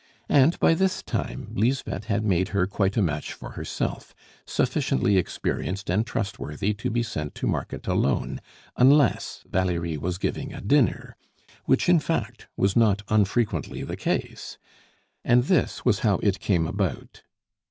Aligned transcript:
And 0.29 0.59
by 0.59 0.73
this 0.73 1.03
time 1.03 1.51
Lisbeth 1.53 2.05
had 2.05 2.25
made 2.25 2.47
her 2.47 2.65
quite 2.65 2.97
a 2.97 3.03
match 3.03 3.33
for 3.33 3.51
herself, 3.51 4.15
sufficiently 4.47 5.15
experienced 5.15 5.91
and 5.91 6.07
trustworthy 6.07 6.73
to 6.73 6.89
be 6.89 7.03
sent 7.03 7.35
to 7.35 7.45
market 7.45 7.85
alone, 7.85 8.41
unless 8.75 9.43
Valerie 9.47 9.99
was 9.99 10.17
giving 10.17 10.55
a 10.55 10.59
dinner 10.61 11.15
which, 11.65 11.87
in 11.87 11.99
fact, 11.99 12.47
was 12.57 12.75
not 12.75 13.03
unfrequently 13.09 13.83
the 13.83 13.95
case. 13.95 14.57
And 15.23 15.43
this 15.43 15.85
was 15.85 15.99
how 15.99 16.15
it 16.23 16.39
came 16.39 16.65
about. 16.65 17.21